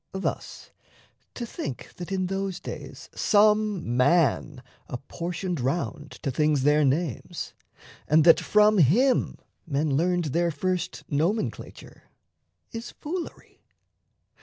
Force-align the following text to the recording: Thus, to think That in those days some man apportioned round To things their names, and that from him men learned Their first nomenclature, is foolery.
Thus, 0.13 0.71
to 1.35 1.45
think 1.45 1.93
That 1.97 2.11
in 2.11 2.25
those 2.25 2.59
days 2.59 3.07
some 3.13 3.95
man 3.97 4.63
apportioned 4.89 5.59
round 5.61 6.09
To 6.23 6.31
things 6.31 6.63
their 6.63 6.83
names, 6.83 7.53
and 8.07 8.23
that 8.23 8.39
from 8.39 8.79
him 8.79 9.37
men 9.67 9.95
learned 9.95 10.25
Their 10.33 10.49
first 10.49 11.03
nomenclature, 11.07 12.05
is 12.71 12.89
foolery. 12.89 13.61